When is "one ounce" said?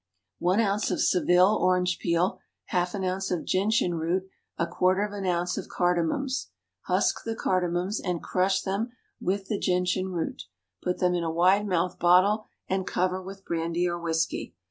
0.39-0.89